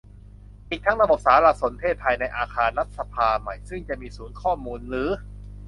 [0.69, 5.09] อีกทั้งระบบสารสนเทศภายในอาคารรัฐสภาใหม่ซึ่งจะมีศูนย์ข้อมูลหรือ